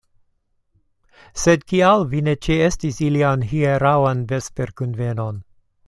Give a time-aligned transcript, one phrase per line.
[1.41, 5.45] Sed kial vi ne ĉeestis ilian hieraŭan vesperkunvenon?